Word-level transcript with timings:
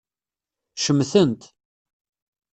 Cemtent. 0.83 1.41